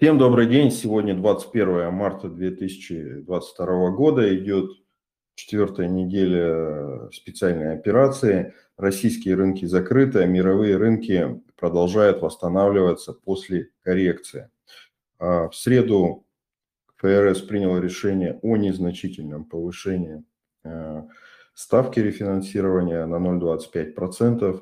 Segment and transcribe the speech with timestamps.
[0.00, 0.70] Всем добрый день.
[0.70, 4.32] Сегодня 21 марта 2022 года.
[4.32, 4.70] Идет
[5.34, 8.54] четвертая неделя специальной операции.
[8.76, 14.48] Российские рынки закрыты, а мировые рынки продолжают восстанавливаться после коррекции.
[15.18, 16.24] А в среду
[16.98, 20.22] ФРС принял решение о незначительном повышении
[20.62, 21.02] э,
[21.54, 24.60] ставки рефинансирования на 0,25%.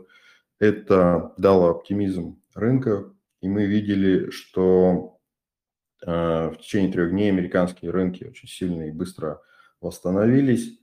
[0.60, 3.12] Это дало оптимизм рынка,
[3.42, 5.15] и мы видели, что
[6.02, 9.40] в течение трех дней американские рынки очень сильно и быстро
[9.80, 10.78] восстановились.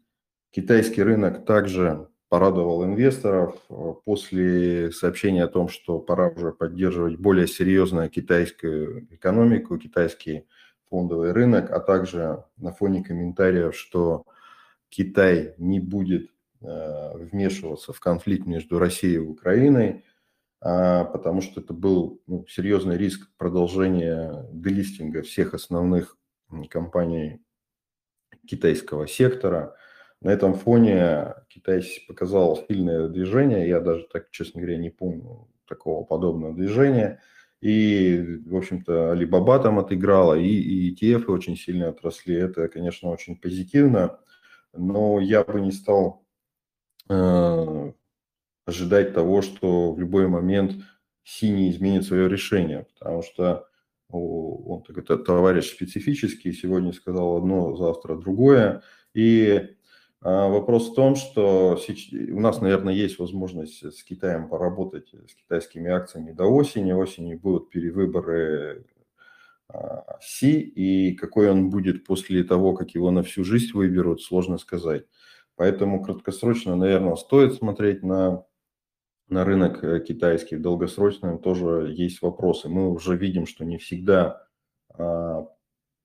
[0.51, 7.45] Китайский рынок также порадовал инвесторов э, после сообщения о том, что пора уже поддерживать более
[7.45, 10.47] серьезно китайскую экономику, китайский
[10.89, 14.25] фондовый рынок, а также на фоне комментариев, что
[14.89, 20.03] Китай не будет э, вмешиваться в конфликт между Россией и Украиной,
[20.63, 26.17] потому что это был ну, серьезный риск продолжения делистинга всех основных
[26.69, 27.41] компаний
[28.47, 29.75] китайского сектора.
[30.21, 33.67] На этом фоне Китай показал сильное движение.
[33.67, 37.21] Я даже так, честно говоря, не помню такого подобного движения.
[37.59, 42.35] И, в общем-то, Alibaba там отыграла, и, и ETF очень сильно отросли.
[42.35, 44.19] Это, конечно, очень позитивно.
[44.73, 46.25] Но я бы не стал
[47.09, 47.91] э,
[48.65, 50.75] ожидать того, что в любой момент
[51.23, 53.67] синий изменит свое решение, потому что
[54.09, 58.83] он такой товарищ специфический, сегодня сказал одно, завтра другое.
[59.13, 59.75] И
[60.21, 61.77] а, вопрос в том, что
[62.29, 66.93] у нас, наверное, есть возможность с Китаем поработать, с китайскими акциями до осени.
[66.93, 68.85] Осенью будут перевыборы
[69.67, 74.57] а, Си, и какой он будет после того, как его на всю жизнь выберут, сложно
[74.57, 75.05] сказать.
[75.55, 78.45] Поэтому краткосрочно, наверное, стоит смотреть на
[79.29, 82.69] на рынок э, китайский в долгосрочном тоже есть вопросы.
[82.69, 84.47] Мы уже видим, что не всегда
[84.89, 85.47] а,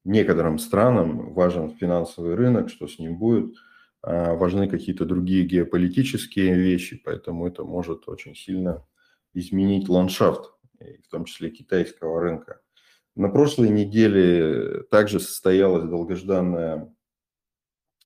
[0.05, 3.55] некоторым странам важен финансовый рынок, что с ним будет,
[4.03, 8.87] а, важны какие-то другие геополитические вещи, поэтому это может очень сильно
[9.35, 12.61] изменить ландшафт, в том числе китайского рынка.
[13.15, 16.95] На прошлой неделе также состоялась долгожданная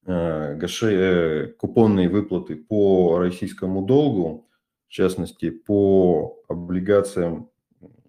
[0.07, 4.49] э, э, купонные выплаты по российскому долгу
[4.93, 7.49] в частности, по облигациям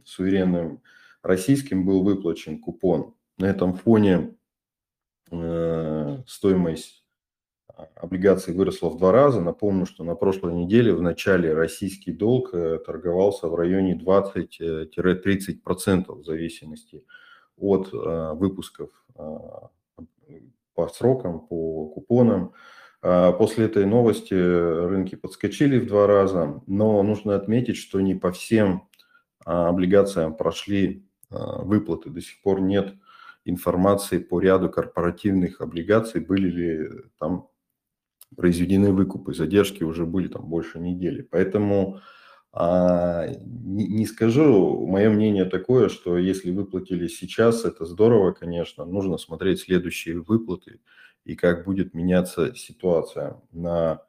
[0.04, 0.82] суверенным
[1.22, 3.14] российским был выплачен купон.
[3.38, 4.36] На этом фоне
[5.32, 7.06] э, стоимость
[7.96, 9.40] облигаций выросла в два раза.
[9.40, 16.26] Напомню, что на прошлой неделе в начале российский долг э, торговался в районе 20-30% в
[16.26, 17.06] зависимости
[17.56, 18.90] от э, выпусков
[20.76, 22.48] по срокам, по купонам.
[22.48, 22.52] А,
[23.04, 28.88] после этой новости рынки подскочили в два раза, но нужно отметить, что не по всем
[29.46, 32.10] а, облигациям прошли а, выплаты.
[32.10, 32.96] До сих пор нет
[33.46, 37.50] информации по ряду корпоративных облигаций, были ли там
[38.36, 39.34] произведены выкупы.
[39.34, 41.22] Задержки уже были там больше недели.
[41.22, 42.00] Поэтому
[42.56, 49.62] не, не скажу, мое мнение такое, что если выплатили сейчас, это здорово, конечно, нужно смотреть
[49.62, 50.80] следующие выплаты
[51.26, 54.04] и как будет меняться ситуация на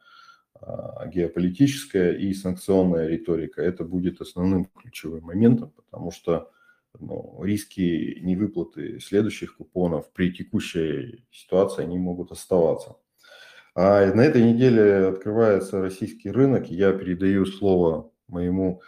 [0.61, 3.63] а, геополитическая и санкционная риторика.
[3.63, 6.51] Это будет основным ключевым моментом, потому что
[7.01, 12.97] ну, риски невыплаты следующих купонов при текущей ситуации они могут оставаться.
[13.75, 16.71] А на этой неделе открывается российский рынок.
[16.71, 18.83] Я передаю слово моему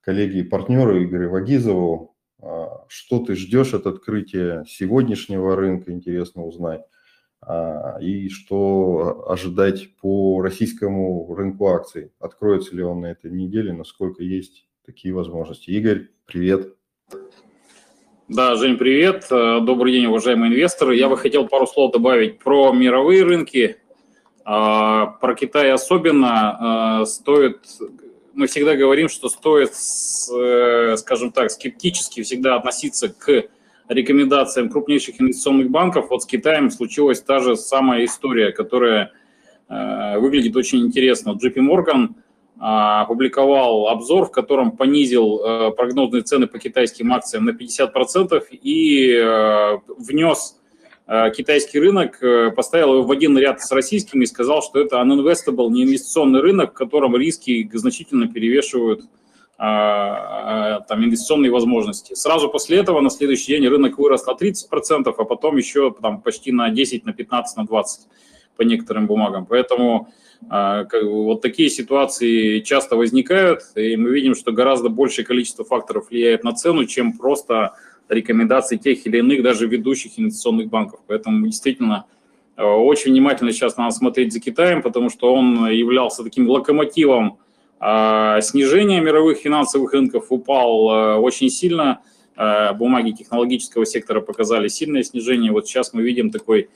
[0.00, 2.16] коллеге и партнеру Игорю Вагизову.
[2.40, 6.82] А, что ты ждешь от открытия сегодняшнего рынка, интересно узнать.
[7.40, 12.12] А, и что ожидать по российскому рынку акций.
[12.20, 15.70] Откроется ли он на этой неделе, насколько есть такие возможности.
[15.70, 16.74] Игорь, привет.
[18.28, 19.26] Да, Жень, привет.
[19.30, 20.96] Э, добрый день, уважаемые инвесторы.
[20.96, 23.76] Я бы хотел пару слов добавить про мировые рынки.
[24.44, 27.66] А, про Китай особенно стоит...
[28.36, 33.44] Мы всегда говорим, что стоит, э, скажем так, скептически всегда относиться к
[33.88, 39.12] рекомендациям крупнейших инвестиционных банков, вот с Китаем случилась та же самая история, которая
[39.70, 41.30] э, выглядит очень интересно.
[41.30, 42.10] JP Morgan э,
[42.60, 49.16] опубликовал обзор, в котором понизил э, прогнозные цены по китайским акциям на 50% и
[49.96, 50.60] внес
[51.30, 55.70] китайский рынок, э, поставил его в один ряд с российским и сказал, что это uninvestable,
[55.70, 59.02] не инвестиционный рынок, в котором риски значительно перевешивают
[59.58, 62.14] а, там, инвестиционные возможности.
[62.14, 66.52] Сразу после этого на следующий день рынок вырос на 30%, а потом еще там, почти
[66.52, 68.08] на 10, на 15, на 20
[68.56, 69.46] по некоторым бумагам.
[69.46, 70.08] Поэтому
[70.50, 76.44] как, вот такие ситуации часто возникают, и мы видим, что гораздо большее количество факторов влияет
[76.44, 77.74] на цену, чем просто
[78.08, 81.00] рекомендаций тех или иных даже ведущих инвестиционных банков.
[81.06, 82.06] Поэтому действительно
[82.56, 87.38] очень внимательно сейчас надо смотреть за Китаем, потому что он являлся таким локомотивом
[87.78, 92.00] снижения мировых финансовых рынков, упал очень сильно–
[92.36, 95.52] Э, бумаги технологического сектора показали сильное снижение.
[95.52, 96.68] Вот сейчас мы видим такой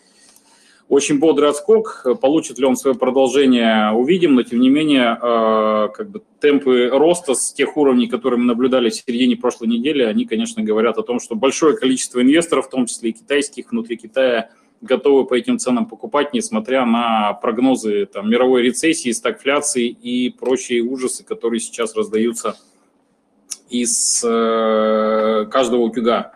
[0.90, 2.04] очень бодрый отскок.
[2.20, 7.34] Получит ли он свое продолжение, увидим, но тем не менее э, как бы темпы роста
[7.34, 11.20] с тех уровней, которые мы наблюдали в середине прошлой недели, они, конечно, говорят о том,
[11.20, 14.50] что большое количество инвесторов, в том числе и китайских, внутри Китая,
[14.81, 21.25] готовы по этим ценам покупать, несмотря на прогнозы там, мировой рецессии, стагфляции и прочие ужасы,
[21.25, 22.56] которые сейчас раздаются
[23.69, 26.32] из э, каждого утюга.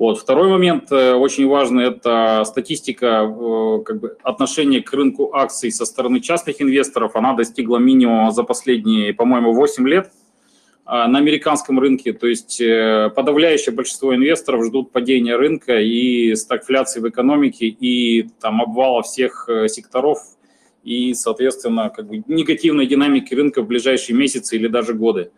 [0.00, 0.18] Вот.
[0.18, 5.84] Второй момент э, очень важный– это статистика э, как бы, отношения к рынку акций со
[5.84, 7.16] стороны частных инвесторов.
[7.16, 10.10] Она достигла минимума за последние, по-моему, 8 лет
[10.86, 12.14] на американском рынке.
[12.14, 12.62] То есть
[13.14, 20.18] подавляющее большинство инвесторов ждут падения рынка и стагфляции в экономике, и там обвала всех секторов,
[20.82, 25.30] и, соответственно, как бы негативной динамики рынка в ближайшие месяцы или даже годы.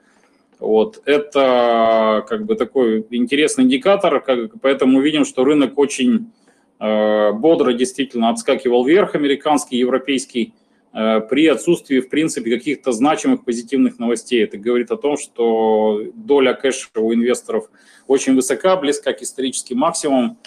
[0.63, 1.03] Вот.
[1.07, 6.31] Это как бы такой интересный индикатор, как, поэтому видим, что рынок очень
[6.79, 10.55] э, бодро действительно отскакивал вверх, американский, европейский,
[10.95, 14.45] э, при отсутствии, в принципе, каких-то значимых позитивных новостей.
[14.45, 17.69] Это говорит о том, что доля кэша у инвесторов
[18.07, 20.39] очень высока, близка к историческим максимумам.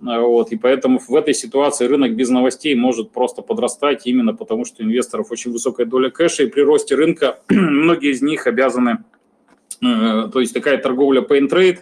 [0.00, 4.64] Э, вот, и поэтому в этой ситуации рынок без новостей может просто подрастать именно потому,
[4.64, 8.98] что инвесторов очень высокая доля кэша, и при росте рынка многие из них обязаны
[9.80, 11.78] то есть такая торговля pay and trade,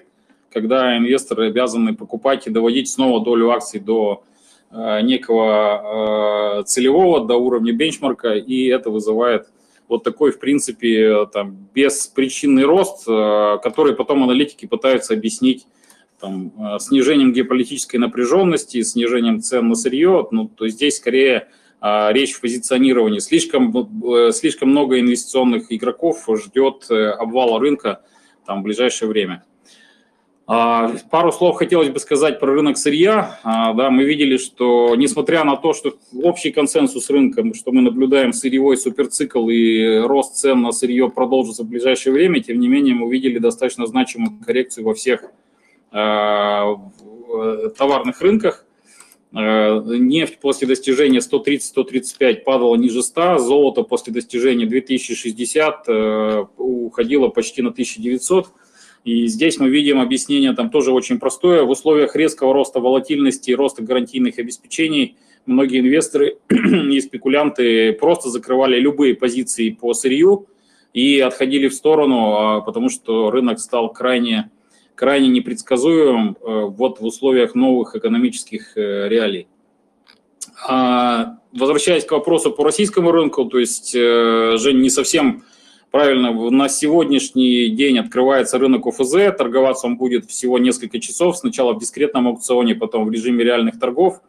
[0.52, 4.24] когда инвесторы обязаны покупать и доводить снова долю акций до
[4.70, 9.48] э, некого э, целевого, до уровня бенчмарка, и это вызывает
[9.88, 15.66] вот такой, в принципе, там, беспричинный рост, который потом аналитики пытаются объяснить
[16.18, 20.26] там, снижением геополитической напряженности, снижением цен на сырье.
[20.30, 21.48] Ну, то есть здесь скорее
[21.80, 23.18] речь в позиционировании.
[23.18, 23.74] Слишком,
[24.04, 28.02] э, слишком много инвестиционных игроков ждет э, обвала рынка
[28.46, 29.44] там, в ближайшее время.
[30.46, 33.38] А, пару слов хотелось бы сказать про рынок сырья.
[33.44, 38.34] А, да, мы видели, что несмотря на то, что общий консенсус рынка, что мы наблюдаем
[38.34, 43.06] сырьевой суперцикл и рост цен на сырье продолжится в ближайшее время, тем не менее мы
[43.06, 45.24] увидели достаточно значимую коррекцию во всех
[45.92, 46.74] э,
[47.78, 48.66] товарных рынках.
[49.36, 57.62] Э, нефть после достижения 130-135 падала ниже 100, золото после достижения 2060 э, уходило почти
[57.62, 58.48] на 1900.
[59.04, 61.64] И здесь мы видим объяснение там тоже очень простое.
[61.64, 65.16] В условиях резкого роста волатильности и роста гарантийных обеспечений
[65.46, 70.46] многие инвесторы и спекулянты просто закрывали любые позиции по сырью
[70.92, 74.50] и отходили в сторону, а, потому что рынок стал крайне
[74.94, 79.48] крайне непредсказуемым э, вот в условиях новых экономических э, реалий.
[80.68, 85.44] А, возвращаясь к вопросу по российскому рынку, то есть, э, Жень, не совсем
[85.90, 91.80] правильно, на сегодняшний день открывается рынок ОФЗ, торговаться он будет всего несколько часов, сначала в
[91.80, 94.20] дискретном аукционе, потом в режиме реальных торгов,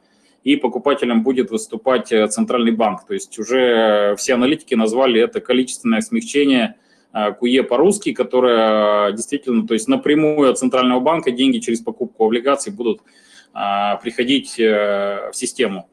[0.43, 3.05] и покупателем будет выступать Центральный банк.
[3.07, 6.75] То есть уже все аналитики назвали это количественное смягчение–
[7.39, 13.01] КУЕ по-русски, которая действительно, то есть напрямую от Центрального банка деньги через покупку облигаций будут
[13.53, 15.87] а, приходить э, в систему.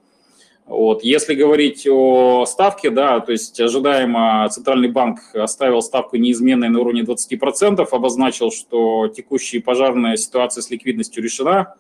[0.67, 1.05] Вот.
[1.05, 7.03] Если говорить о ставке, да, то есть ожидаемо Центральный банк оставил ставку неизменной на уровне
[7.03, 11.75] 20%, обозначил, что текущая пожарная ситуация с ликвидностью решена.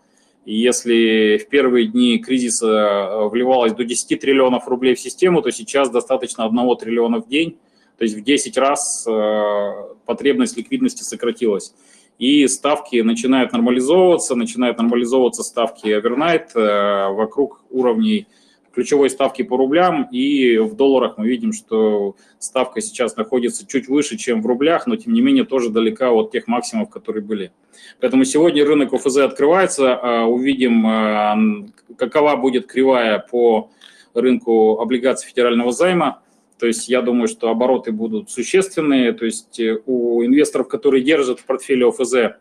[0.44, 5.50] И если в первые дни кризиса э, вливалось до 10 триллионов рублей в систему, то
[5.50, 7.58] сейчас достаточно 1 триллиона в день.
[7.98, 9.72] То есть в 10 раз э,
[10.06, 11.74] потребность ликвидности сократилась.
[12.18, 18.26] И ставки начинают нормализовываться, начинают нормализовываться ставки overnight э, вокруг уровней
[18.72, 24.16] ключевой ставки по рублям, и в долларах мы видим, что ставка сейчас находится чуть выше,
[24.16, 27.52] чем в рублях, но тем не менее тоже далека от тех максимумов, которые были.
[28.00, 33.70] Поэтому сегодня рынок ОФЗ открывается, э, увидим, какова будет кривая по
[34.14, 36.22] рынку облигаций федерального займа.
[36.58, 39.12] То есть я думаю, что обороты будут существенные.
[39.12, 42.36] То есть э, у инвесторов, которые держат в портфеле ОФЗ,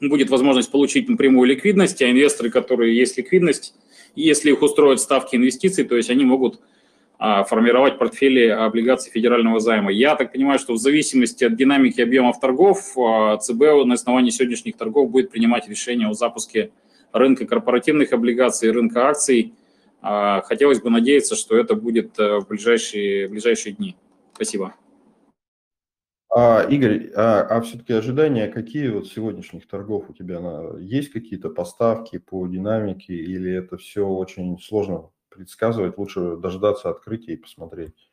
[0.00, 3.74] будет возможность получить напрямую ликвидность, а инвесторы, которые есть ликвидность,
[4.14, 6.60] если их устроят ставки инвестиций, то есть они могут
[7.18, 9.90] а, формировать портфели облигаций федерального займа.
[9.90, 14.76] Я так понимаю, что в зависимости от динамики объемов торгов а, ЦБ на основании сегодняшних
[14.76, 16.70] торгов будет принимать решение о запуске
[17.12, 19.54] рынка корпоративных облигаций, рынка акций–
[20.42, 23.96] хотелось бы надеяться, что это будет э, в ближайшие, в ближайшие дни.
[24.34, 24.74] Спасибо.
[26.28, 30.40] А, Игорь, а, а все-таки ожидания какие вот сегодняшних торгов у тебя?
[30.40, 35.96] На, есть какие-то поставки по динамике или это все очень сложно предсказывать?
[35.96, 38.05] Лучше дождаться открытия и посмотреть.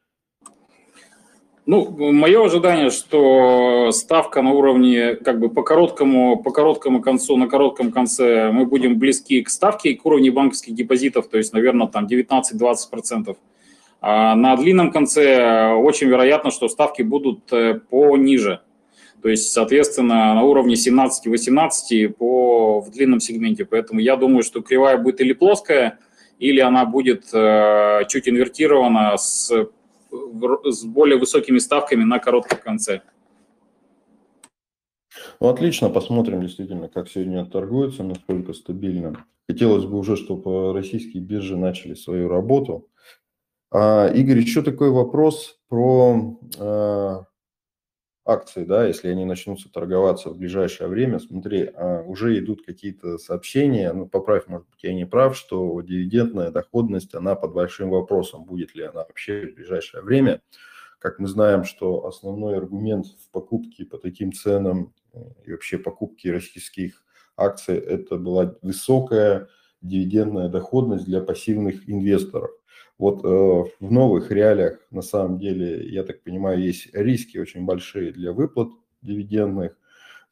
[1.65, 7.47] Ну, мое ожидание, что ставка на уровне, как бы по короткому, по короткому концу, на
[7.47, 11.87] коротком конце мы будем близки к ставке и к уровню банковских депозитов, то есть, наверное,
[11.87, 13.37] там 19-20%.
[14.01, 18.59] А на длинном конце очень вероятно, что ставки будут э, пониже.
[19.21, 23.63] То есть, соответственно, на уровне 17-18 по, в длинном сегменте.
[23.63, 25.99] Поэтому я думаю, что кривая будет или плоская,
[26.39, 29.69] или она будет э, чуть инвертирована с
[30.71, 33.01] с более высокими ставками на коротком конце.
[35.39, 39.25] Ну, отлично, посмотрим действительно, как сегодня торгуется, насколько стабильно.
[39.47, 42.89] Хотелось бы уже, чтобы российские биржи начали свою работу.
[43.71, 46.39] А, Игорь, еще такой вопрос про
[48.25, 53.91] акции, да, если они начнутся торговаться в ближайшее время, смотри, а, уже идут какие-то сообщения,
[53.91, 58.75] ну, поправь, может быть, я не прав, что дивидендная доходность, она под большим вопросом, будет
[58.75, 60.41] ли она вообще в ближайшее время.
[60.99, 66.31] Как мы знаем, что основной аргумент в покупке по таким ценам э, и вообще покупке
[66.31, 67.03] российских
[67.35, 69.49] акций, это была высокая
[69.81, 72.51] дивидендная доходность для пассивных инвесторов.
[72.97, 78.11] Вот э, в новых реалиях, на самом деле, я так понимаю, есть риски очень большие
[78.11, 78.69] для выплат
[79.01, 79.75] дивидендных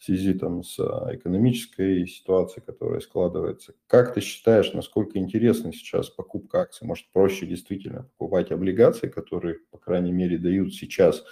[0.01, 3.75] в связи там, с а, экономической ситуацией, которая складывается.
[3.85, 6.87] Как ты считаешь, насколько интересна сейчас покупка акций?
[6.87, 11.23] Может, проще действительно покупать облигации, которые, по крайней мере, дают сейчас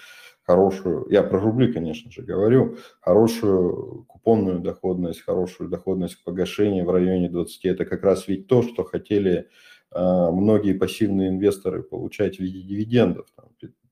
[0.43, 6.91] хорошую, я про рубли, конечно же, говорю, хорошую купонную доходность, хорошую доходность к погашению в
[6.91, 7.65] районе 20.
[7.65, 9.48] Это как раз ведь то, что хотели
[9.93, 13.50] многие пассивные инвесторы получать в виде дивидендов, там,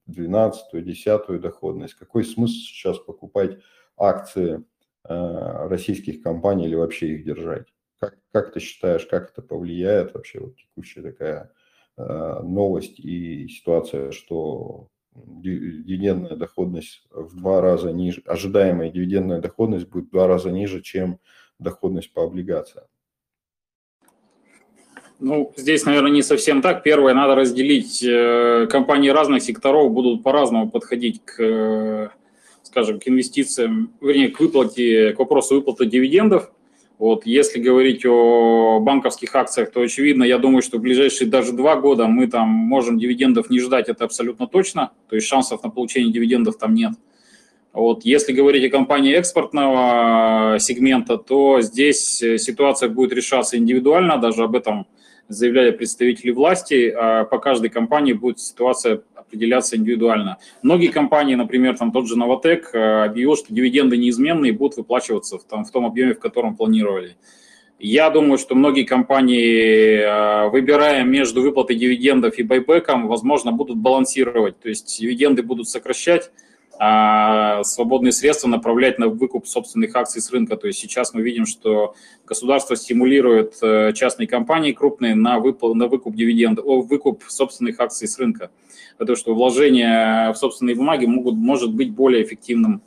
[0.07, 1.93] 12 10 доходность.
[1.93, 3.57] Какой смысл сейчас покупать
[3.97, 4.63] акции
[5.03, 7.67] а, российских компаний или вообще их держать?
[7.99, 11.51] Как, как ты считаешь, как это повлияет вообще вот текущая такая
[11.97, 20.07] а, новость и ситуация, что дивидендная доходность в два раза ниже, ожидаемая дивидендная доходность будет
[20.07, 21.19] в два раза ниже, чем
[21.59, 22.85] доходность по облигациям?
[25.19, 26.83] Ну, здесь, наверное, не совсем так.
[26.83, 28.03] Первое, надо разделить.
[28.03, 32.09] Э, компании разных секторов будут по-разному подходить к, э,
[32.61, 36.51] скажем, к инвестициям, вернее, к выплате, к вопросу выплаты дивидендов.
[36.99, 41.75] Вот, если говорить о банковских акциях, то очевидно, я думаю, что в ближайшие даже два
[41.75, 44.91] года мы там можем дивидендов не ждать, это абсолютно точно.
[45.09, 46.93] То есть шансов на получение дивидендов там нет.
[47.73, 54.55] Вот, если говорить о компании экспортного сегмента, то здесь ситуация будет решаться индивидуально, даже об
[54.55, 54.87] этом
[55.27, 60.37] заявляли представители власти, а по каждой компании будет ситуация определяться индивидуально.
[60.61, 65.43] Многие компании, например, там тот же Новотек, э, объявил, что дивиденды неизменные будут выплачиваться в,
[65.43, 67.17] там, в том объеме, в котором планировали.
[67.79, 74.59] Я думаю, что многие компании, э, выбирая между выплатой дивидендов и байбеком, возможно, будут балансировать,
[74.59, 76.31] то есть дивиденды будут сокращать,
[76.79, 80.57] а свободные средства направлять на выкуп собственных акций с рынка.
[80.57, 85.87] То есть сейчас мы видим, что государство стимулирует э, частные компании крупные на, выпл- на
[85.87, 88.51] выкуп дивидендов, выкуп собственных акций с рынка.
[88.97, 92.83] Потому что вложения в собственные бумаги могут, может быть более эффективным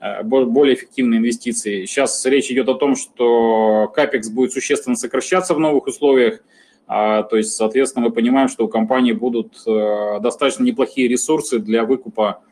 [0.00, 1.86] э, более эффективной инвестицией.
[1.86, 6.40] Сейчас речь идет о том, что капекс будет существенно сокращаться в новых условиях,
[6.86, 11.84] а, то есть, соответственно, мы понимаем, что у компании будут э, достаточно неплохие ресурсы для
[11.84, 12.42] выкупа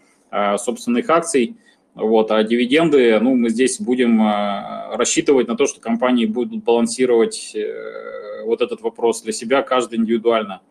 [0.59, 1.57] собственных акций.
[1.95, 7.53] Вот, а дивиденды, ну, мы здесь будем э, рассчитывать на то, что компании будут балансировать
[7.55, 10.63] э, вот этот вопрос для себя, каждый индивидуально.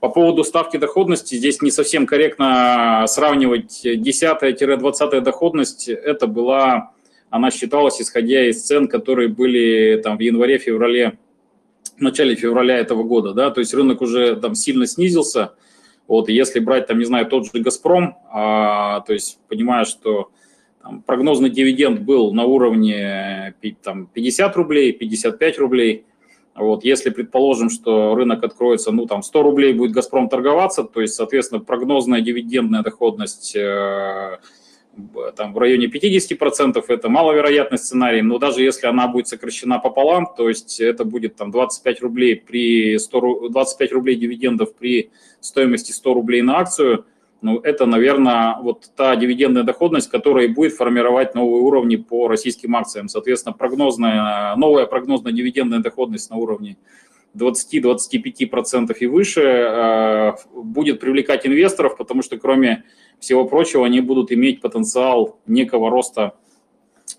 [0.00, 5.88] По поводу ставки доходности, здесь не совсем корректно сравнивать 10-20 доходность.
[5.88, 6.92] Это была,
[7.28, 11.18] она считалась, исходя из цен, которые были там в январе-феврале,
[11.98, 15.52] в начале февраля этого года, да, то есть рынок уже там сильно снизился,
[16.06, 20.30] вот, если брать, там, не знаю, тот же «Газпром», а, то есть понимая, что
[20.82, 26.04] там, прогнозный дивиденд был на уровне там, 50 рублей, 55 рублей,
[26.54, 31.14] вот, если предположим, что рынок откроется, ну, там, 100 рублей будет «Газпром» торговаться, то есть,
[31.14, 34.38] соответственно, прогнозная дивидендная доходность э,
[35.36, 40.48] там, в районе 50% это маловероятный сценарий, но даже если она будет сокращена пополам, то
[40.48, 46.42] есть это будет там 25 рублей при 100, 25 рублей дивидендов при стоимости 100 рублей
[46.42, 47.06] на акцию,
[47.40, 53.08] ну, это, наверное, вот та дивидендная доходность, которая будет формировать новые уровни по российским акциям.
[53.08, 56.76] Соответственно, прогнозная, новая прогнозная дивидендная доходность на уровне
[57.34, 62.84] 20-25% и выше, будет привлекать инвесторов, потому что кроме
[63.22, 66.34] всего прочего они будут иметь потенциал некого роста,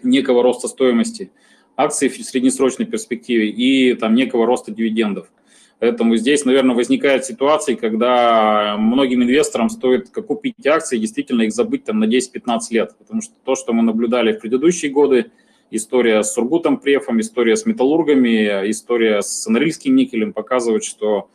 [0.03, 1.31] некого роста стоимости
[1.75, 5.31] акций в среднесрочной перспективе и там некого роста дивидендов.
[5.79, 11.99] Поэтому здесь, наверное, возникает ситуация, когда многим инвесторам стоит купить акции, действительно их забыть там
[11.99, 12.95] на 10-15 лет.
[12.97, 15.31] Потому что то, что мы наблюдали в предыдущие годы,
[15.71, 21.29] история с Сургутом Префом, история с металлургами, история с Норильским никелем показывает, что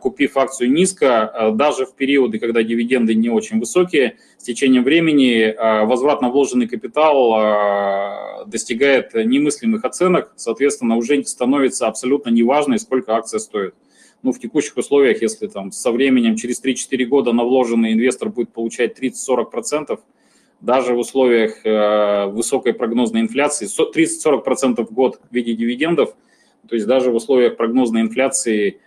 [0.00, 5.42] купив акцию низко, э, даже в периоды, когда дивиденды не очень высокие, с течением времени
[5.42, 7.34] э, возврат на вложенный капитал
[8.46, 13.74] достигает немыслимых оценок, соответственно, уже становится абсолютно неважно, сколько акция стоит.
[14.22, 18.52] Ну, в текущих условиях, если там со временем через 3-4 года на вложенный инвестор будет
[18.52, 19.98] получать 30-40%,
[20.60, 26.14] даже в условиях высокой прогнозной инфляции, 30-40% в год в виде дивидендов,
[26.68, 28.80] то есть даже в условиях прогнозной инфляции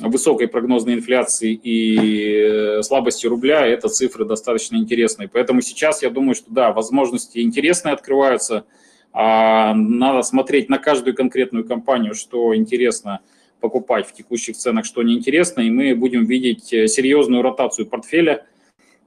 [0.00, 5.28] высокой прогнозной инфляции и э, слабости рубля, это цифры достаточно интересные.
[5.28, 8.64] Поэтому сейчас я думаю, что да, возможности интересные открываются.
[9.12, 13.20] А надо смотреть на каждую конкретную компанию, что интересно
[13.60, 18.46] покупать в текущих ценах, что неинтересно, и мы будем видеть э, серьезную ротацию портфеля.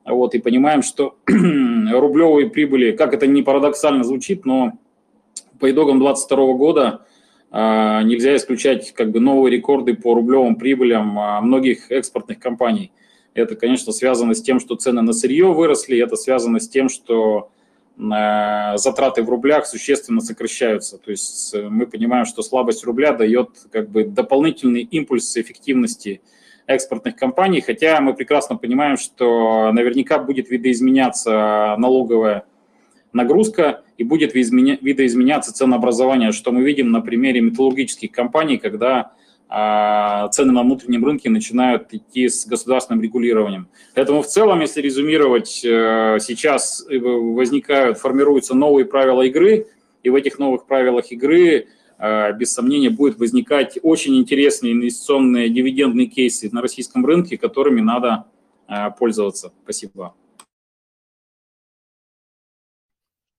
[0.03, 4.73] Вот, и понимаем, что рублевые прибыли, как это не парадоксально звучит, но
[5.59, 7.05] по итогам 2022 года
[7.51, 12.91] нельзя исключать как бы новые рекорды по рублевым прибылям а, многих экспортных компаний.
[13.33, 17.51] Это, конечно, связано с тем, что цены на сырье выросли, это связано с тем, что
[17.99, 20.97] а, затраты в рублях существенно сокращаются.
[20.97, 26.21] То есть мы понимаем, что слабость рубля дает как бы дополнительный импульс эффективности
[26.67, 32.45] экспортных компаний, хотя мы прекрасно понимаем, что наверняка будет видоизменяться налоговая
[33.13, 39.11] нагрузка и будет видоизменяться ценообразование, что мы видим на примере металлургических компаний, когда
[39.47, 43.67] а, цены на внутреннем рынке начинают идти с государственным регулированием.
[43.93, 49.67] Поэтому в целом, если резюмировать, э, сейчас возникают, формируются новые правила игры,
[50.01, 51.67] и в этих новых правилах игры
[51.99, 58.25] э, без сомнения будет возникать очень интересные инвестиционные дивидендные кейсы на российском рынке, которыми надо
[58.67, 59.53] э, пользоваться.
[59.63, 60.15] Спасибо.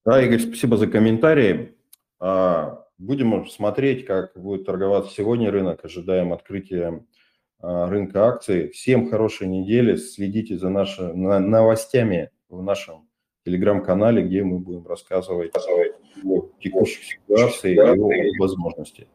[0.05, 1.77] Да, Игорь, спасибо за комментарии.
[2.19, 5.85] А, будем смотреть, как будет торговаться сегодня рынок.
[5.85, 7.05] Ожидаем открытия
[7.61, 8.69] а, рынка акций.
[8.71, 9.95] Всем хорошей недели.
[9.95, 13.09] Следите за нашими новостями в нашем
[13.45, 19.07] телеграм-канале, где мы будем рассказывать о текущих ситуациях и о возможностях.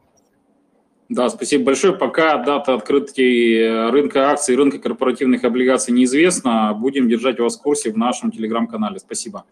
[1.10, 1.93] Да, спасибо большое.
[1.93, 7.97] Пока дата открытия рынка акций, рынка корпоративных облигаций неизвестна, будем держать вас в курсе в
[7.97, 9.00] нашем телеграм-канале.
[9.00, 9.45] Спасибо.